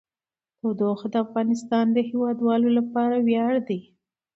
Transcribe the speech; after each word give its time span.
تودوخه 0.59 1.07
د 1.13 1.15
افغانستان 1.25 1.85
د 1.91 1.97
هیوادوالو 2.09 2.69
لپاره 2.77 3.15
ویاړ 3.27 3.53
دی. 3.67 3.79